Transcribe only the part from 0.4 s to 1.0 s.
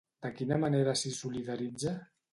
manera